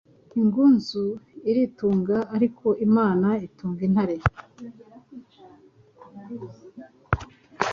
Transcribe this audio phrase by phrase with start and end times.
[0.39, 1.05] Ingunzu
[1.49, 4.17] iritunga, ariko Imana itunga intare.